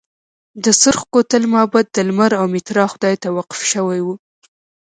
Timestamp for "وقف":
3.37-3.59